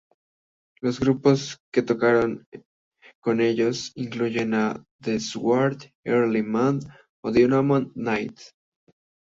Los 0.81 0.99
grupos 0.99 1.59
que 1.71 1.83
tocaron 1.83 2.47
con 3.19 3.39
ellos 3.39 3.91
incluyen 3.93 4.53
The 4.99 5.19
Sword, 5.19 5.91
Early 6.03 6.41
Man 6.41 6.79
o 7.23 7.29
Diamond 7.31 7.91
Nights. 7.95 8.55